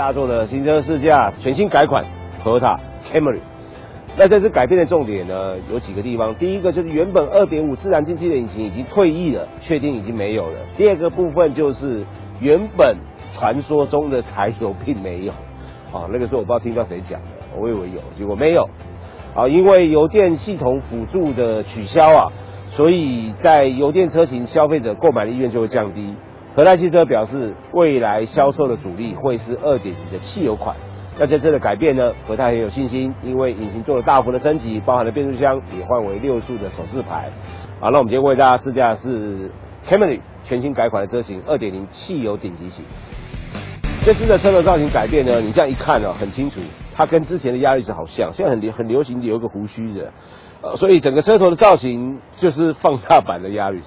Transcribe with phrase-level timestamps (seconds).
[0.00, 2.02] 大家做的新车试驾，全新改款
[2.42, 3.40] Toyota Camry。
[4.16, 6.34] 那这次改变的重点呢，有几个地方。
[6.36, 10.56] 第一个就是原本2.5自然进气的引擎已经退役了，确定已经没有了。
[10.74, 12.02] 第二个部分就是
[12.40, 12.96] 原本
[13.34, 15.32] 传说中的柴油并没有，
[15.92, 17.28] 啊，那个时候我不知道听到谁讲的，
[17.58, 18.66] 我以为有，结果没有。
[19.34, 22.32] 啊，因为油电系统辅助的取消啊，
[22.70, 26.14] 所以在油电车型消费者购买的意愿就会降低。
[26.54, 30.74] 和泰汽车表示，未来销售的主力会是2.0的汽油款。
[31.18, 37.30] 那这次的改变呢，和泰很有信心，因为引擎做了大幅的升级，包含了变速箱也换为六速的手自排。
[37.78, 39.50] 好，那我们今天为大家试驾是
[39.88, 42.84] Camry 全新改款的车型2.0汽油顶级型。
[44.04, 46.58] 这次的车头造型改变呢，你这样一看哦，很清楚，
[46.94, 50.12] 它跟之前的压力是好像，现在很流很流行留个胡须的，
[50.62, 53.80] 呃，所以整个车头的造型就是放大版的压力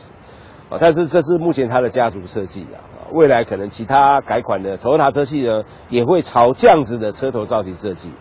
[0.70, 0.78] 斯。
[0.80, 2.82] 但是这是目前它的家族设计啊，
[3.12, 8.12] 未来可能其他改款的 Toyota 车系呢，也会朝这样子的车头造型设计。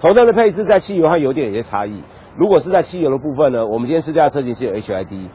[0.00, 2.02] 头灯的配置在汽油和油电有些差异。
[2.36, 5.28] 如果是在汽油的部分呢，我们今天试驾车型是有 HID，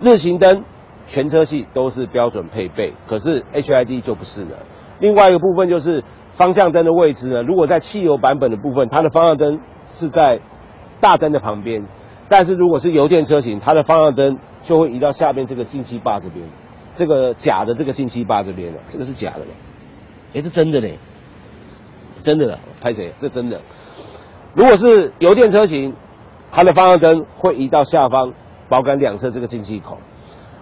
[0.00, 0.64] 日行灯
[1.06, 4.56] 全车系都是标准配备，可是 HID 就不是了。
[4.98, 10.40] 另外一个部分就是方向灯的位置呢，如果在汽油版本的部分，它的方向灯是在
[11.00, 11.84] 大灯的旁边，
[12.28, 16.46] 但是如果是油电车型，它的方向灯就会移到下面这个进气坝这边，
[16.96, 19.46] 这个假的这个进气坝这边了，这个是假的了，
[20.34, 20.98] 哎，是真的嘞，
[22.22, 23.12] 真的了，拍谁？
[23.20, 23.60] 这真的。
[24.54, 25.94] 如果是油电车型，
[26.50, 28.32] 它的方向灯会移到下方
[28.68, 29.98] 保杆两侧这个进气口。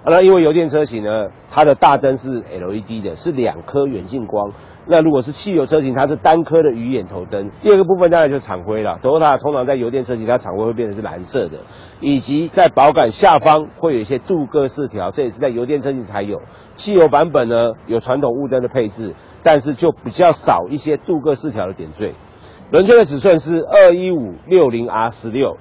[0.04, 4.50] 那因为油电车型呢，它的大灯是 LED 的，是两颗远近光。
[4.86, 7.50] 那如果是汽油车型，它是单颗的鱼眼头灯。
[7.62, 11.58] 第二个部分当然就是厂徽了，Toyota 通常在油电车型，它厂徽会变成是蓝色的，
[12.00, 16.40] 以及在保杆下方会有一些镀铬饰条，这也是在油电车型才有。
[16.74, 17.54] 汽油版本呢
[17.86, 22.14] 有传统雾灯的配置，但是就比较少一些镀铬饰条的点缀。
[22.70, 25.58] 轮圈的尺寸是二一五六零 R 十六。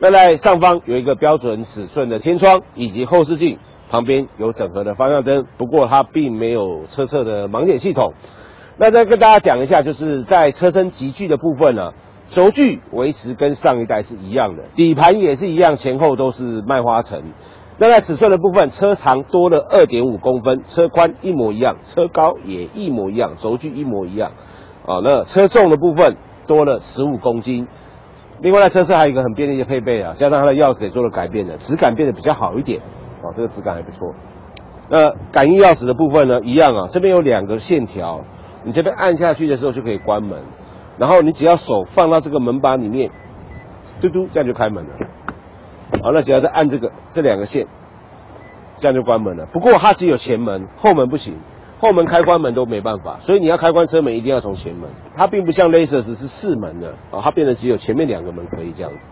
[0.00, 3.58] 那在上方有一个标准尺寸的天窗以及后视镜。
[3.92, 8.14] 旁边有整合的方向灯，不过它并没有车侧的盲点系统。
[8.78, 11.92] 那再跟大家讲一下，就是在车身集聚的部分呢，
[12.30, 17.22] 轴距维持跟上一代是一样的，底盘也是一样，前后都是麦花臣。
[17.76, 24.32] 那在尺寸的部分，车长多了二点五公分，车宽一模一样，车高也一模一样，轴距一模一样。
[24.86, 26.16] 啊，那车重的部分
[26.46, 27.68] 多了十五公斤。
[28.40, 32.80] 另外在车侧还有一个很便利的配备啊，加上它的钥匙也做了改变的，质感变得比较好一点。
[33.22, 34.14] 哦，这个质感还不错。
[34.88, 38.20] 那感应钥匙的部分呢，一样啊，这边有两个线条，
[38.64, 40.38] 你这边按下去的时候就可以关门，
[40.98, 43.10] 然后你只要手放到这个门把里面，
[44.00, 44.90] 嘟嘟，这样就开门了。
[46.02, 47.66] 好，那只要再按这个这两个线，
[48.78, 49.46] 这样就关门了。
[49.46, 51.36] 不过它只有前门，后门不行，
[51.78, 54.90] 后门开关门都没办法，所以你要开关车门一定要从前门。
[55.16, 59.10] 它并不像 l a s e r s 是四门的啊，它变得只有前面两个门可以这样子。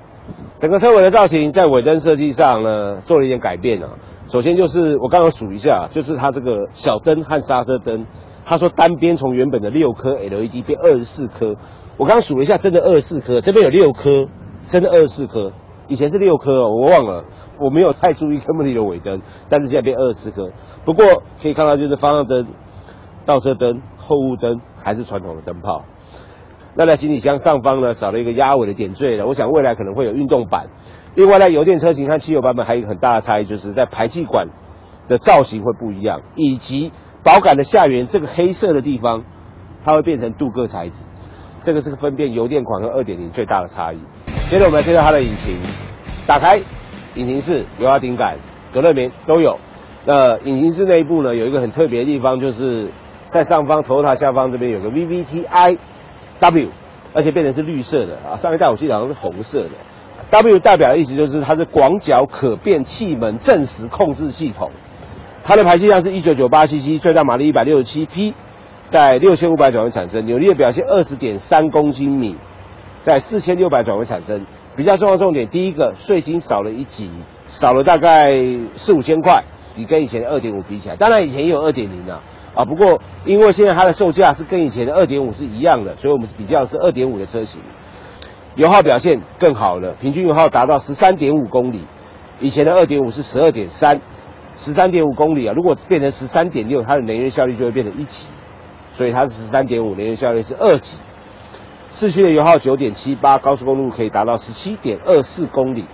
[0.59, 3.89] 整个车尾的造型在尾灯设计上呢做了一点改变啊。
[4.29, 8.07] 首先就是我刚刚数一下，就是它这个小灯和刹车灯，
[8.45, 11.57] 他说单边从原本的六颗 LED 变二十四颗。
[11.97, 14.27] 我刚刚数了一下，真的二十四颗，这边有六颗，
[14.71, 15.51] 真的二十四颗。
[15.89, 17.25] 以前是六颗哦，我忘了，
[17.59, 20.49] 我没有太注意科目里的尾灯，但是现在变二十四颗。
[20.85, 21.05] 不过
[21.43, 22.47] 可以看到，就是方向灯、
[23.27, 25.83] 倒车灯、后雾灯还是传统的灯泡。
[26.81, 29.27] 那在行李箱上方呢，少了一个压尾的点缀了。
[29.27, 30.67] 我想未来可能会有运动版。
[31.15, 34.49] 另外，在油电车型和汽油版本还有一个很大的差异，就是在排气管
[35.07, 36.91] 的造型会不一样，以及
[37.23, 39.23] 保杆的下缘这个黑色的地方，
[39.85, 40.95] 它会变成镀铬材质。
[41.63, 43.99] 这个是个分辨油电款和二点零最大的差异。
[44.49, 45.59] 接着我们来介绍它的引擎。
[46.27, 46.59] 打开
[47.15, 48.39] 引擎室，油压顶杆、
[48.73, 49.59] 隔热棉都有。
[50.07, 52.89] 那引擎室内部呢，有一个很特别的地方，就是
[53.31, 55.77] 在上方头塔下方这边有个 VVTi。
[56.41, 56.69] W，
[57.13, 59.71] 而且变成是绿色的啊，上一代我记得好像是红色的。
[60.31, 64.71] W 代表的意思就是它是广角可变气门正时控制系统，
[65.45, 68.35] 它的排气量是一九九八 cc，最大马力一百六十七匹，
[68.89, 72.37] 在六千五百转位产生，扭力的表现二十点三公斤米，
[73.03, 74.41] 在四千六百转位产生。
[74.77, 77.11] 比较重要重点，第一个税金少了一级，
[77.51, 78.39] 少了大概
[78.77, 79.43] 四五千块，
[79.75, 82.21] 比跟以前的二点五比起来，当然以前也有二点零啊。
[82.55, 87.61] 啊，不过因为现在它的售价是跟以前的二点五是一样的，所以我们是比较是二点五的车型，
[88.57, 91.85] 油耗表现更好了，平均油耗达到十三点五公里，
[92.41, 94.01] 以前的二点五是十二点三，
[94.57, 98.27] 十三点五公里啊，如果变成十三点六，它的能源效率就会变成一级，
[98.93, 100.97] 所以它是十三点五，能源效率是二级，
[101.93, 105.85] 市区的油耗九点七八，高速公路可以达到十七点二四公里。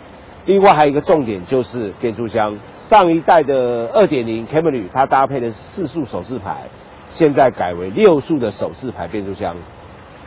[0.47, 2.57] 另外还有一个重点就是变速箱，
[2.89, 6.63] 上一代的二点零 Camry 它搭配的是四速手自排，
[7.11, 9.57] 现在改为六速的手自排变速箱。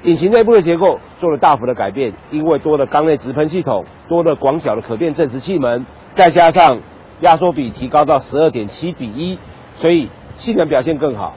[0.04, 5.86] 引擎内部的结构做了大幅的改变，因为多了缸内直喷系统，多了广角的可变正时气门，
[6.16, 6.80] 再加上
[7.22, 9.40] 压缩比提高到十二点七比一，
[9.78, 11.36] 所以性能表现更好，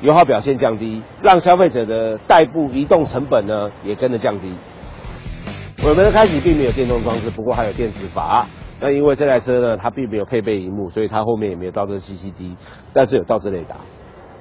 [0.00, 4.52] 油耗表现降低，让消费者的代步移动成本呢也跟着降低。
[5.86, 8.46] 我们的开启并没有电动装置，不过还有电子阀。
[8.80, 12.56] 那因为这台车呢，它并没有配备荧幕，所以它后面也没有倒车 CCD，
[12.94, 13.76] 但是有倒车雷达。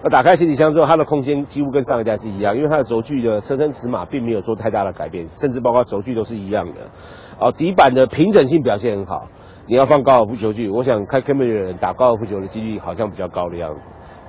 [0.02, 6.76] 那打开行李箱之后，它的空间几乎跟上一代是一样，因为它的轴距的车身尺码并没有做太大的改变，甚至包括轴距都是一样的。
[7.38, 9.28] 哦，底板的平整性表现很好。
[9.68, 13.82] 你要放高尔夫球具，我想开 Camry 的人打高尔夫球的几率好像比较高的样子，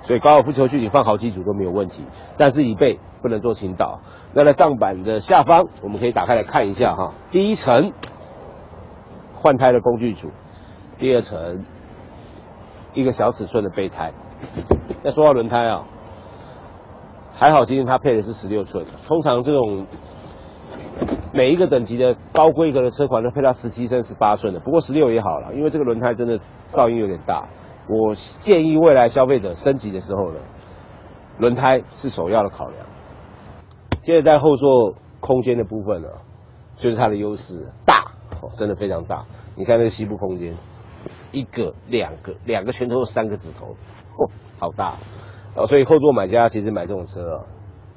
[0.06, 2.04] 所以高尔夫球具你放好几组都没有问题。
[2.36, 4.00] 但是椅背不能做倾倒。
[4.32, 7.92] 那在帐板的下方，我们可以打开来看一下哈，第一层
[9.34, 10.30] 换胎的工具组，
[10.98, 11.64] 第二层
[12.92, 14.12] 一个小尺寸的备胎。
[15.02, 15.84] 那说到轮胎啊，
[17.32, 19.86] 还好今天它配的是十六寸，通常这种
[21.32, 26.38] 每一个等级的高规格的车款都配到十七升、十八寸的，不过十六也好了，因为这个轮胎真的
[26.72, 27.46] 噪音有点大。
[27.86, 30.38] 我建议未来消费者升级的时候呢，
[31.38, 32.86] 轮胎是首要的考量。
[34.02, 36.08] 接着在后座空间的部分呢，
[36.76, 38.12] 就是它的优势大，
[38.56, 39.24] 真的非常大。
[39.54, 40.54] 你看那个膝部空间，
[41.32, 43.76] 一个、两个、两个拳头，三个指头。
[44.16, 44.94] 哦，好大，
[45.56, 47.44] 哦，所以后座买家其实买这种车啊，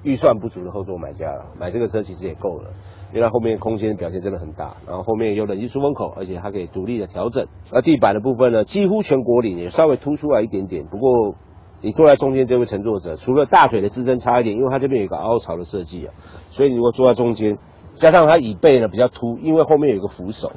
[0.04, 2.72] 预算不足的后座买家买这个车其实也够了，
[3.14, 7.48] 因为它后面空间表现真的很大，然后后面有冷气出风口，而且它可以独立的调整。
[7.72, 11.36] 而地板的部分呢，几乎全国领也稍微凸出来一点点，不过
[11.82, 16.14] 你坐在中间这位乘坐者，除了大腿的支撑差一点，因为它这边有一个凹槽的设计啊，
[16.50, 17.58] 所以你如果坐在中间，
[17.94, 20.52] 加上它椅背呢比较凸，因为后面有一个扶手，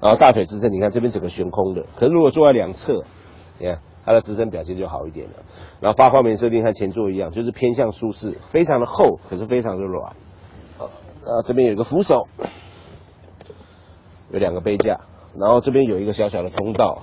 [0.00, 3.04] 然后大腿支撑，你看这边整个悬空的，可是如果坐在两侧，
[3.58, 3.78] 你看。
[4.04, 5.34] 它的支撑表现就好一点了，
[5.78, 10.12] 然后八方面设定和前座一样，就是偏向舒适，非常的厚，可是非常的软。
[11.24, 12.26] 啊，这边有一个扶手，
[14.30, 15.00] 有两个杯架，
[15.38, 17.02] 然后这边有一个小小的通道，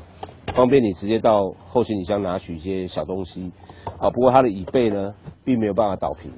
[0.53, 3.51] 方便你直接到后行李箱拿取一些小东西。
[3.97, 5.13] 啊，不过它的椅背呢，
[5.43, 6.31] 并没有办法倒平，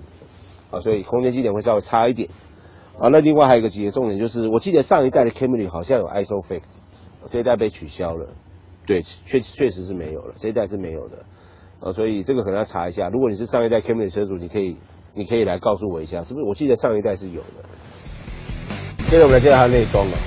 [0.69, 2.29] 啊，所以空间基点会稍微差一点。
[2.99, 6.61] 啊，那另外还有一个几个重点就是，我记得上一代的 Camry 好像有 ISOFIX，
[7.31, 8.27] 这一代被取消了。
[8.85, 11.17] 对，确确实是没有了，这一代是没有的，
[11.79, 13.09] 啊，所以这个可能要查一下。
[13.09, 14.77] 如果你是上一代 Camry 车主，你可以，
[15.13, 16.45] 你可以来告诉我一下，是不是？
[16.45, 19.07] 我记得上一代是有的。
[19.09, 20.17] 接着我们来介绍它内装啊，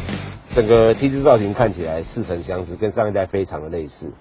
[0.55, 4.13] 整个 T 字造型看起来似曾相识，跟上一代非常的类似。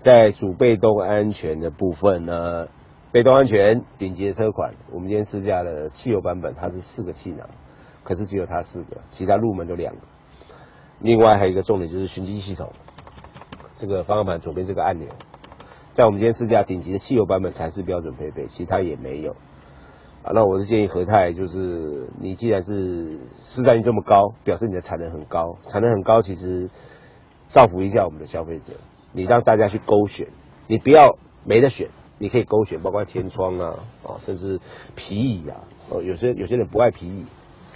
[0.00, 2.68] 在主被动安全的部分呢，
[3.12, 7.48] 被动安全顶级的车款，我们今天试驾的汽油版本，它是四个气囊，
[8.04, 10.00] 可是只有它四个，其他入门都两个。
[11.00, 12.72] 另外还有一个重点就是循迹系统。
[13.78, 15.08] 这个方向盘左边这个按钮，
[15.92, 19.36] 在我们今天试驾顶级的汽油版本才是标准配备，其他也没有。
[20.34, 26.68] 那我是建议和泰，就是你既然是市占率这么高，表示你的产能很高，产能很高，其实
[27.48, 28.72] 造福一下我们的消费者。
[29.12, 30.28] 你让大家去勾选，
[30.66, 31.88] 你不要没得选，
[32.18, 34.60] 你可以勾选，包括天窗啊，啊，甚至
[34.94, 35.56] 皮椅啊。
[35.88, 37.26] 哦，有些有些人不爱皮椅，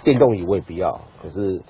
[0.03, 1.61] 电动椅我也不要，可是。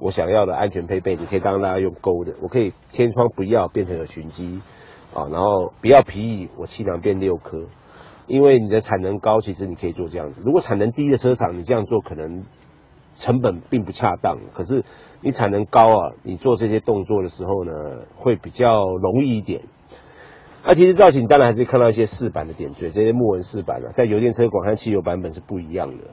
[0.00, 2.32] 我想要的安全配备，你可以当大家用勾的。
[2.40, 4.60] 我可以天窗不要变成有寻机
[5.12, 7.64] 啊，然后不要皮椅，我气囊变六颗。
[8.28, 10.42] 因为你的产能高，其实你可以做这样子。
[10.44, 12.44] 如果产能低的车厂，你这样做可能
[13.16, 14.38] 成本并不恰当。
[14.54, 14.84] 可是
[15.22, 17.72] 你产能高啊，你做这些动作的时候呢，
[18.16, 19.62] 会比较容易一点。
[20.64, 26.04] 那其实造型当然还是看到一些饰板的点缀，这些木纹饰板啊，在油电车广和汽油版本是不一样的。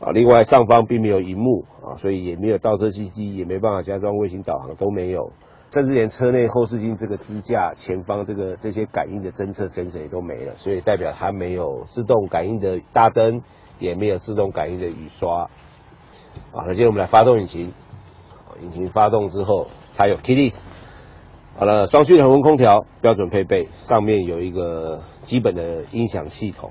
[0.00, 5.32] 啊，另外上方并没有荧幕啊，所以也没有倒车 CCD，也没办法加装卫星导航，都没有，
[5.70, 13.42] 甚至连车内后视镜这个支架前方这个这些感应的侦测 sensor 也都没了，所以代表它没有自动感应的大灯，
[13.78, 15.50] 也没有自动感应的雨刷。
[16.52, 17.72] 啊，那接着我们来发动引擎，
[18.62, 20.54] 引擎发动之后，它有 Keyless，
[21.58, 26.70] 好了，双区恒温空调标准配备，上面有一个基本的音响系统。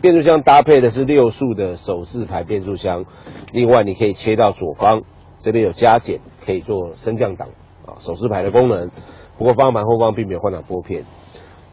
[0.00, 3.06] 变速箱搭配的是六速的手自排变速箱，
[3.52, 5.02] 另外你可以切到左方，
[5.40, 7.48] 这边有加减，可以做升降档
[7.86, 8.90] 啊手势牌的功能。
[9.36, 11.04] 不过方向盘后方并没有换挡拨片。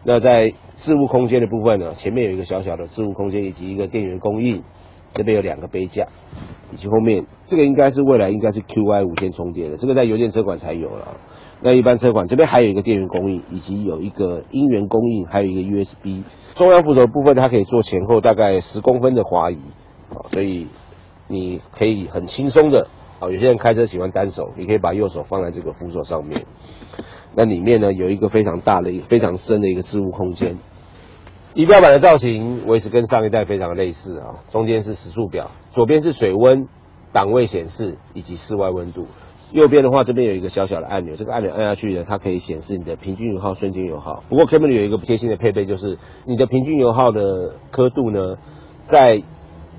[0.03, 4.63] 那在置物空间的部分呢，前面有一个小小的置物空间以及一个电源供应，
[5.13, 6.07] 这边有两个杯架，
[6.71, 11.17] 以及后面这个应该是未来应该是 QI 无线充电的，这个在油电车款才有了。
[11.61, 16.23] 那一般车款这边还有一个电源供应，以及有一个音源供应，还有一个 USB。
[16.55, 19.59] 中央扶手部分它可以做前后大概十公分的滑移，
[20.09, 20.67] 啊，所以
[21.27, 22.87] 你可以很轻松的，
[23.21, 26.43] 好，有些人开车喜欢单手，你可以把右手放在这个扶手上面。
[27.35, 30.57] 那里面呢有一个非常大的、非常深的一个置物空间。
[31.53, 36.67] 仪表板的造型维持跟上一代非常类似啊，中间是时速表，左边是水温、
[37.11, 39.05] 档位显示以及室外温度，
[39.51, 44.23] 右边的话这边有一个小小的按钮，这个按钮按下去呢，它可以显示你的平均油耗、瞬间油耗。
[44.29, 48.37] 不过 Camry 有一个贴心的配备，就是你的平均油耗的刻度呢，
[48.87, 49.21] 在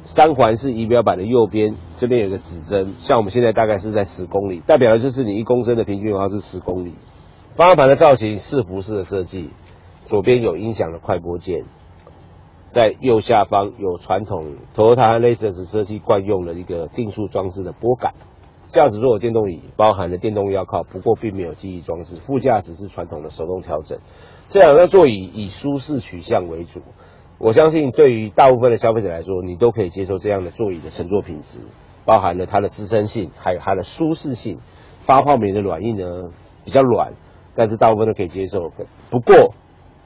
[0.05, 6.95] 三环式仪表板的右边这边有个指针，像我们现在大概是在十公里，代表的就是你一公升的平均油耗是十公里。
[7.55, 9.51] 方向盘的造型四辐式的设计。
[10.05, 11.65] 左边有音响的快播键，
[12.69, 18.13] 在右下方有传统 Toyota Lexus 设计惯用的一个定速装置的拨杆。
[18.69, 22.17] 驾驶座有电动椅，包含了电动腰靠，不过并没有记忆装置。
[22.17, 24.01] 副驾驶是传统的手动调整。
[24.51, 26.83] 这两个座椅以舒适取向为主，
[27.39, 31.59] 我相信对于大部分的消费者来说，你都可以接受这样的座椅的乘坐品质，
[32.05, 34.59] 包含了它的支撑性，还有它的舒适性。
[35.05, 36.31] 发泡棉的软硬呢
[36.65, 37.12] 比较软，
[37.57, 38.73] 但是大部分都可以接受。
[39.11, 39.53] 不过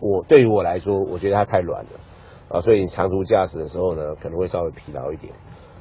[0.01, 1.91] 我对于我来说，我觉得它太软了
[2.49, 5.35] 啊，所以你长途驾驶的时候呢，可能会稍微疲劳一点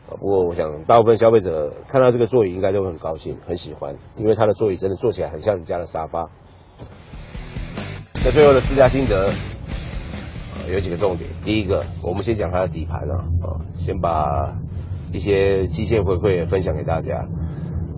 [0.10, 0.20] 啊。
[0.20, 6.30] 不过我想，大部分消费者看到这个座椅应该都会很高兴、很喜欢，因为它的座椅真的坐起来很像你家的沙发。
[8.16, 9.32] 那最后的试驾心得，
[10.72, 11.30] 有几个重点。
[11.44, 13.48] 第一个，我们先讲它的底盘啊，啊，
[13.78, 14.54] 先把
[15.12, 17.26] 一些机械回馈分享给大家。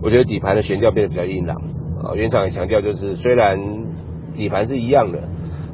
[0.02, 1.56] 我觉得底盘的悬吊变得比较硬朗
[2.02, 3.58] 啊，原厂也强调就是虽然。
[4.36, 5.18] 底盘是一样的，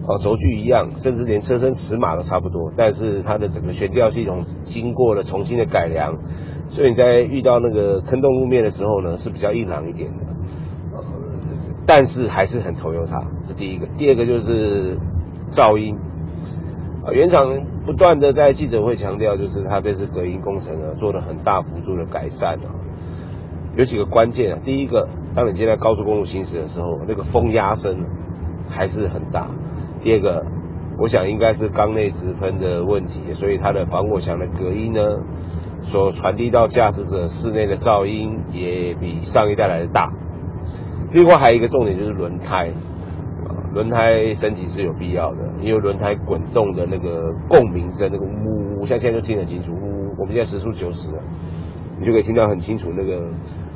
[0.06, 6.16] 哦，轴距一样，甚至连车身尺码都差不多，但是它的整个悬吊系统经过了重新的改良，
[6.70, 10.24] 所以你在遇到那个坑洞路面的时候呢，是比较硬朗一点的，
[11.84, 14.96] 但是还是很投油它，这第一个，第二个就是
[15.52, 15.94] 噪音，
[17.04, 22.72] 啊，原厂不断的在记者会强调，就是它这次隔音工程呢做了很大幅度的改善啊，
[23.76, 28.04] 有几个关键啊，第一个，当你现在高速公路行驶的时候，那个风压声。
[28.66, 29.46] 还是很大。
[30.02, 30.44] 第二个，
[30.98, 35.20] 我想应该是缸内直喷的问题，所以它的防火墙的隔音呢，
[35.84, 40.10] 所传递到驾驶者室内的噪音也比上一代来的大。
[41.12, 42.70] 另外还有一个重点就是轮胎，
[43.74, 51.18] 轮胎升级是有必要的，因为轮胎滚动的那个共鸣声，那个呜，像现在就听得清楚，呜，我们现在时速九十了，
[51.98, 53.26] 你就可以听到很清楚那个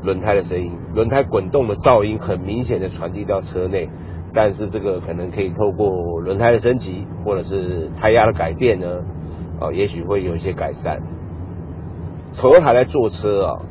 [0.05, 3.89] 轮胎的声音，轮胎滚动的噪音很明显的传递到车内。
[4.35, 8.87] 但是这个可能可以透过轮胎的升级，或者是胎压的改变呢，
[9.59, 11.01] 啊，也许会有一些改善。
[12.37, 13.63] 头台来坐车啊，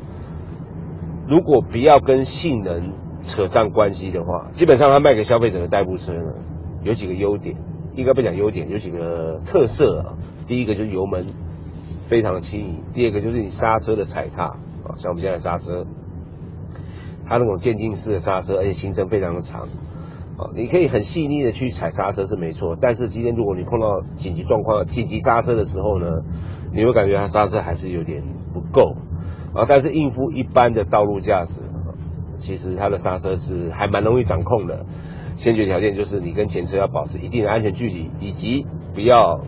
[1.28, 2.92] 如果不要跟性能
[3.26, 6.34] 扯上关系的话，基本上它卖给消费者的代步车呢，
[6.82, 7.56] 有几个优点，
[7.94, 10.14] 应该不讲优点，有几个特色啊。
[10.46, 11.26] 第一个就是油门
[12.08, 15.84] 非常的轻盈，第二个就是你刹车的踩踏啊，像我们现在刹车，
[17.26, 19.68] 它那种渐进式的刹车，而且行程非常的长。
[20.38, 26.06] 啊，你可以很细腻的去踩刹车是没错，但是今天如果你碰到紧急状况、紧急刹车的时候呢，
[26.72, 28.22] 你会感觉它刹车还是有点
[28.54, 28.94] 不够
[29.52, 29.66] 啊。
[29.68, 31.54] 但是应付一般的道路驾驶，
[32.38, 34.84] 其实它的刹车是还蛮容易掌控的。
[35.36, 39.40] 先决条件就是你跟前车要保持一定的安全距离，以及不要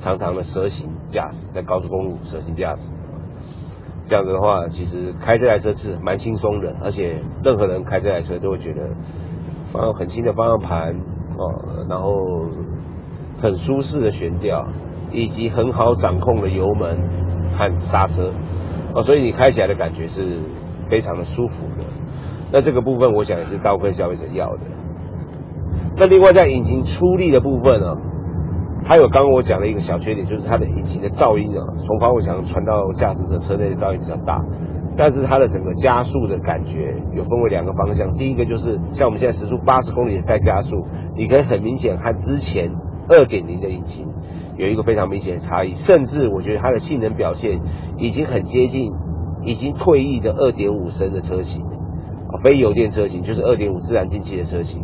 [0.00, 2.82] 常常的蛇行驾驶，在高速公路蛇行驾驶。
[4.06, 8.90] 这样子的话，其实开这台车是蛮轻松的，而且任何人开这台车都会觉得。
[9.72, 10.94] 方很轻的方向盘
[11.36, 12.46] 哦，然后
[13.42, 14.68] 很舒适的悬吊，
[15.10, 16.96] 以及很好掌控的油门
[17.58, 18.30] 和刹车
[18.94, 20.38] 哦，所以你开起来的感觉是
[20.88, 21.84] 非常的舒服的。
[22.54, 24.60] 那这个部分我想也是大部分消费者要的。
[25.96, 27.96] 那另外在引擎出力的部分呢，
[28.86, 34.40] 它有刚刚我讲的一个小缺点，就是它的引擎的噪音啊，从防火墙传到驾驶者车内的噪音比较大。
[34.96, 42.70] 但是它的整个加速的感觉有分为两个方向，第一个就是像我们现在时速八十公里在加速，你可以很明显和之前
[43.08, 44.06] 二点零的引擎
[44.56, 47.58] 有一个非常明显的差异，甚至我觉得它的性能表现
[47.98, 48.92] 已经很接近
[49.44, 51.64] 已经退役的二点五升的车型，
[52.42, 54.82] 非油电车型就是二点五自然进气的车型，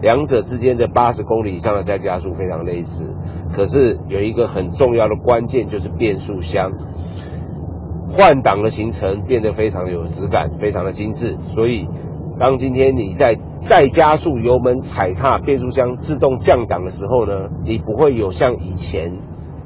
[0.00, 3.14] 两者之间的八十公里以上的再加速非常类似，
[3.54, 6.72] 可是有一个很重要的关键就是变速箱。
[8.10, 11.36] 换挡的行程变得非常有质感，非常的精致。
[11.54, 11.86] 所以，
[12.38, 13.36] 当今天你在
[13.68, 19.12] 再加速油门踩踏变速箱自动降档的时候呢，你不会有像以前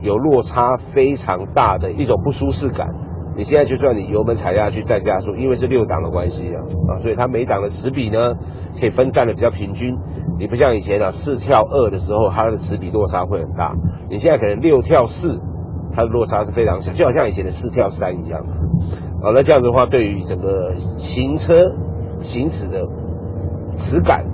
[0.01, 2.89] 有落差非常大的一种不舒适感。
[3.37, 8.35] 你现在就算你油门踩下去再加速，因为是六档的关系啊啊，所以它每档的齿比呢
[8.79, 9.97] 可以分散的比较平均。
[10.39, 13.73] 你不像以前啊四跳二的时候，它的齿比落差会很大。
[14.11, 15.41] 你现在可能六跳四。
[15.95, 18.41] 它的落差是非常小，就好像以前的四跳三一样。
[19.23, 21.71] 啊，那这样子的话，对于整个行车
[22.23, 22.83] 行驶的
[23.77, 24.25] 质感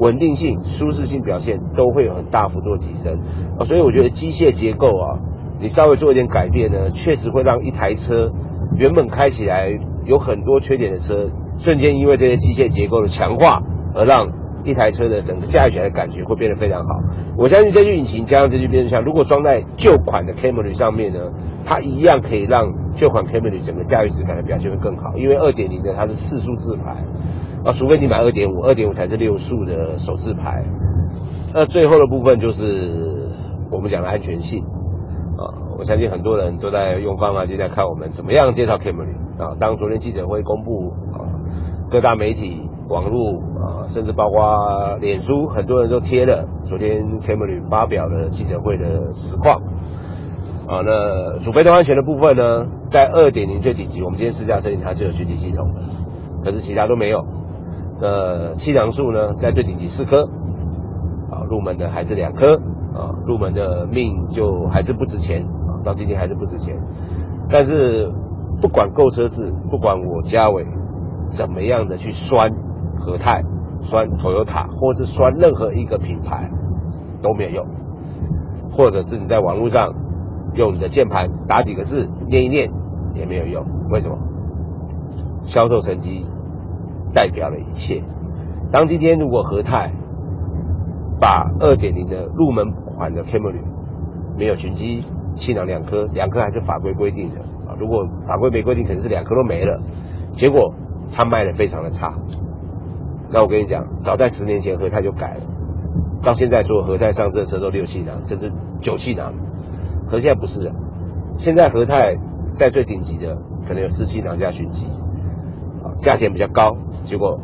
[0.00, 3.16] 稳定性、舒适性表现都会有很大幅度的提升
[3.56, 5.14] 啊，所以我觉得机械结构啊，
[5.60, 8.30] 你稍微做一点改变呢，确实会让一台车
[8.78, 9.70] 原本开起来
[10.04, 13.62] 有很多缺点的车，瞬间因为这些机械结构的强化
[13.94, 14.28] 而让
[14.64, 17.00] 一台车的整个驾驭起来的感觉会变得非常好。
[17.38, 21.20] 我相信这具引擎加上这具变速箱，如果装在旧款的 Camry 上面呢，
[21.64, 26.96] 它一样可以让旧款 Camry 整个驾驭质感的表现会更好，因为二点零的它是四速自排。
[27.64, 30.62] 啊，除非你买二点五，二点五才是六速的手自排。
[31.52, 33.30] 那最后的部分就是
[33.70, 34.62] 我们讲的安全性，
[35.78, 39.54] 我相信很多人都在用方法机在看我们怎么样介绍 Camry 啊。
[39.60, 41.20] 当昨天记者会公布啊，
[41.90, 49.60] 各大媒体、网络啊，甚至包括脸书，很多人都贴了昨天 Camry 发表的记者会的实况
[50.66, 50.80] 啊。
[50.84, 55.68] 那主被动安全的部分呢，在二点零最顶级，我们今天试驾车型它是有全体系统，
[56.42, 57.24] 可是其他都没有。
[58.00, 60.24] 那气囊数呢，在最顶级四颗，
[61.30, 62.56] 啊，入门的还是两颗，
[62.94, 65.44] 啊，入门的命就还是不值钱，
[65.86, 66.76] 到今天还是不值钱。
[67.48, 68.10] 但是
[68.60, 70.66] 不管购车制，不管我嘉伟
[71.30, 72.50] 怎么样的去酸
[72.98, 73.42] 和泰、
[73.84, 76.50] 酸 Toyota，或是酸任何一个品牌
[77.22, 77.66] 都没有用，
[78.72, 79.94] 或者是你在网络上
[80.54, 82.70] 用你的键盘打几个字念一念
[83.14, 84.18] 也没有用，为什么？
[85.46, 86.26] 销售成绩。
[87.14, 88.02] 代表了一切。
[88.70, 89.90] 当今天如果和泰
[91.18, 93.62] 把二点零的入门款的 Camry
[94.36, 95.02] 没有群机
[95.36, 97.40] 气囊两颗，两颗还是法规规定的
[97.70, 97.76] 啊。
[97.78, 99.80] 如果法规没规定，可能是两颗都没了。
[100.36, 100.74] 结果
[101.12, 102.12] 他卖的非常的差。
[103.30, 105.40] 那我跟你讲，早在十年前和泰就改了，
[106.22, 108.50] 到现在所有和泰上市的车都六气囊，甚至
[108.80, 109.32] 九气囊。
[110.08, 110.72] 可现在不是了，
[111.38, 112.14] 现在和泰
[112.56, 114.86] 在最顶级的可能有四气囊加巡机，
[115.82, 116.76] 啊，价钱比较高。
[117.04, 117.38] 结果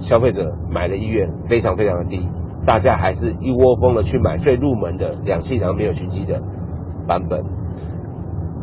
[0.00, 2.28] 消费者买的意愿非常非常的低，
[2.64, 6.40] 大家还是一窝蜂的去买最入门的两气囊没有巡机的
[7.06, 7.44] 版本。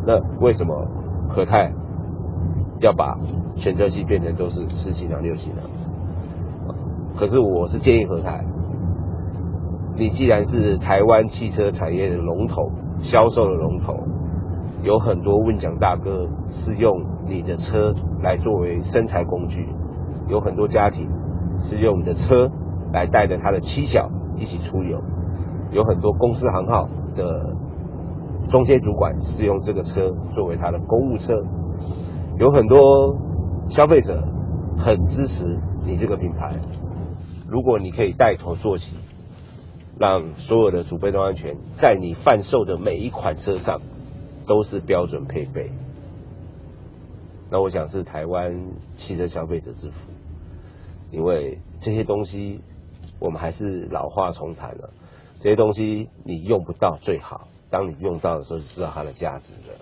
[0.06, 0.86] 那为什么
[1.28, 1.70] 和泰
[2.80, 3.16] 要把
[3.56, 5.58] 全车系变成都是四气囊六气囊？
[7.16, 8.44] 可是我是建议和泰，
[9.96, 12.70] 你既然是台湾汽车产业的龙头，
[13.02, 14.02] 销售的龙头，
[14.82, 19.68] 有很多问奖大哥是用你的车来作为生财工具。
[20.28, 21.08] 有很多家庭
[21.62, 22.50] 是用你的车
[22.92, 25.00] 来带着他的妻小一起出游，
[25.70, 27.54] 有很多公司行号的
[28.52, 31.42] 中间主管是用这个车作为他的公务车，
[32.38, 33.16] 有很多
[33.70, 34.22] 消费者
[34.76, 36.54] 很支持你这个品牌。
[37.48, 38.94] 如果你可以带头做起，
[39.98, 43.80] 让所有的主被动安全在你贩售的每一款车上
[44.46, 45.70] 都是标准配备。
[47.50, 48.54] 那我想是台湾
[48.98, 49.94] 汽车消费者之福，
[51.10, 52.60] 因为这些东西
[53.18, 54.90] 我们还是老话重谈了，
[55.38, 59.74] 这些东西你用不到最好，当你用到的时候就知道它的价值了。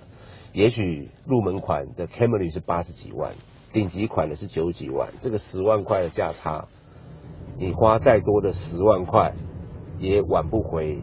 [0.54, 3.32] 也许入门款的 Camry 是八十几万，
[3.72, 6.68] 顶级款的是九几万，这个十万块的价差，
[7.58, 9.34] 你花再多的十万块
[9.98, 11.00] 也挽不回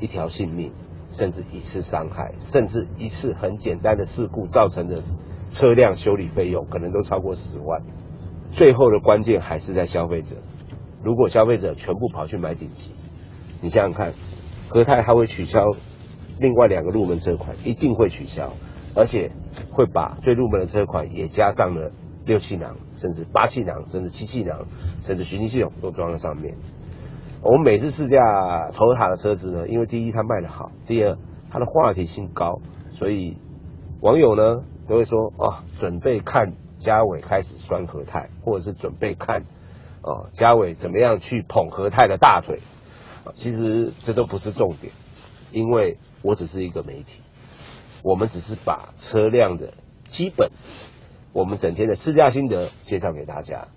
[0.00, 0.72] 一条性命，
[1.12, 5.02] 甚至一次伤害，甚至一次很简单的事故造成的。
[5.50, 7.80] 车辆修理费用可能都超过十万，
[8.54, 10.34] 最后的关键还是在消费者。
[11.04, 12.92] 如果消费者全部跑去买顶级，
[13.60, 14.14] 你想想看，
[14.68, 15.76] 和泰还会取消
[16.38, 18.52] 另外两个入门车款，一定会取消，
[18.94, 19.30] 而且
[19.70, 21.90] 会把最入门的车款也加上了
[22.26, 24.66] 六气囊，甚至八气囊，甚至七气囊，
[25.02, 26.54] 甚至循迹系统都装在上面。
[27.42, 31.16] 我们每次试驾头塔的车子呢，因为第一它卖的好，第二
[31.50, 32.60] 它的话题性高，
[32.92, 33.36] 所以
[34.00, 34.64] 网友呢。
[34.86, 39.40] 都会说啊，准备看嘉伟开始酸和泰，或者是准备看
[40.02, 42.60] 啊嘉伟怎么样去捧和泰的大腿。
[43.34, 44.92] 其实这都不是重点，
[45.52, 47.20] 因为我只是一个媒体，
[48.02, 49.74] 我们只是把车辆的
[50.08, 50.50] 基本，
[51.32, 53.68] 我们整天的试驾心得介绍给大家。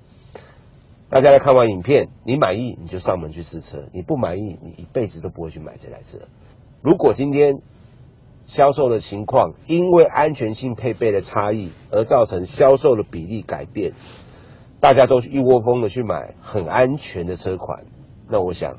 [1.09, 6.17] 大家来看完影片，你满意你就上门去试车，你不满意你一辈子都不会去买这台车。
[6.81, 7.61] 如果今天。
[8.49, 13.91] 销售的情况，因为安全性配备的差异而造成销售的比例改变，
[14.79, 17.83] 大家都一窝蜂的去买很安全的车款，
[18.29, 18.77] 那我想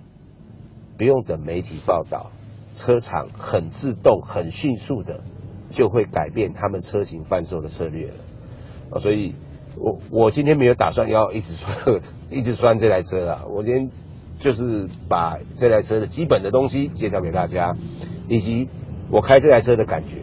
[0.96, 2.31] 不用等媒体报道，
[2.78, 5.20] 车厂很自动、很迅速的
[5.70, 8.14] 就会改变他们车型贩售的策略了。
[8.92, 9.34] 啊，所以
[9.76, 13.90] 我我今天没有打算要一直说 一直说这台车啊，我今天
[14.40, 17.76] 就是把这台车的基本的东西介绍给大家，
[18.28, 18.68] 以及。
[19.10, 20.16] 我开这台车的感觉，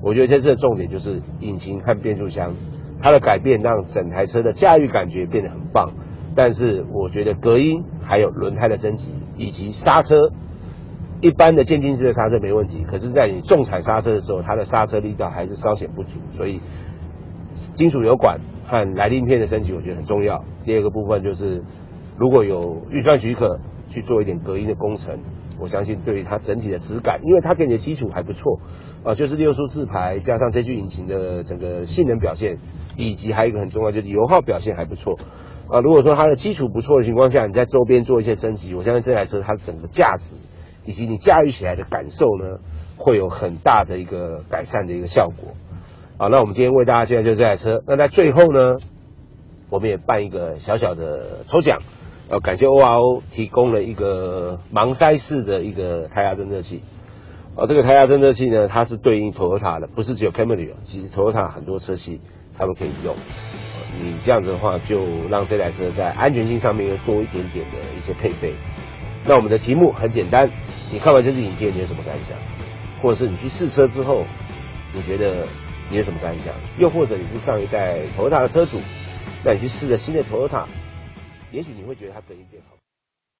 [0.00, 2.54] 我觉得这次的重点就是引擎和变速箱，
[3.02, 5.92] 它的改变让整台车的驾驭感觉变得很棒。
[6.36, 10.30] 但是我觉得隔音还有轮胎的升级以及刹车，
[11.20, 16.60] 一般的渐进式的刹车没问题，可是，在你重踩刹车的时候，它的刹车力道还是稍显不足，所以
[17.74, 20.44] 金属油管和来鳞片的升级我觉得很重要。
[20.64, 21.62] 第二个部分就是，
[22.16, 23.58] 如果有预算许可，
[23.90, 25.18] 去做一点隔音的工程。
[25.60, 28.60] 我相信对于它整体的质感，因为它给你的基础还不错，
[29.02, 32.58] 啊，就是六速自排加上这具引擎的整个性能表现，
[32.96, 35.18] 以及还有一个很重要就是油耗表现还不错，
[35.68, 40.36] 啊，如果说它的基础不错的情况下，你在周边做一些升级，我相信这台车它整个价值
[40.88, 42.60] 以及你驾驭起来的感受呢，
[42.96, 45.52] 会有很大的一个改善的一个效果。
[46.16, 48.78] 好，那我们今天为大家介绍就这台车，那在最后呢，
[49.68, 51.78] 我们也办一个小小的抽奖。
[52.30, 56.82] 呃，感谢 ORO 提供了一个盲塞式的一个胎压侦测器。
[57.54, 62.18] 啊，这个胎压侦测器呢，它是对应 Toyota 的，不是只有 Camry 其实 Toyota 很多车系
[62.56, 63.14] 他们可以用。
[64.00, 68.54] 你这样子的话，就让这台车在安全性上面又多一点点的一些配备。
[69.28, 70.50] 那我们的题目很简单，
[70.90, 72.34] 你看完这支影片你有什么感想？
[73.02, 74.24] 或者是你去试车之后，
[74.94, 75.46] 你觉得
[75.90, 76.54] 你有什么感想？
[76.78, 78.80] 又或者你是上一代 Toyota 的车主，
[79.44, 80.64] 那你去试了新的 Toyota。
[81.52, 82.77] 也许你会觉得它隔音变好。